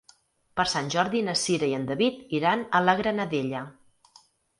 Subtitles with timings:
[0.59, 3.63] Per Sant Jordi na Cira i en David iran a la Granadella.